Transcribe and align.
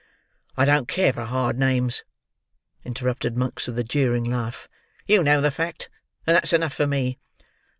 "I 0.57 0.65
don't 0.65 0.87
care 0.87 1.13
for 1.13 1.25
hard 1.25 1.59
names," 1.59 2.03
interrupted 2.83 3.37
Monks 3.37 3.67
with 3.67 3.77
a 3.77 3.83
jeering 3.83 4.23
laugh. 4.23 4.67
"You 5.05 5.21
know 5.23 5.41
the 5.41 5.51
fact, 5.51 5.91
and 6.25 6.35
that's 6.35 6.53
enough 6.53 6.73
for 6.73 6.87
me." 6.87 7.19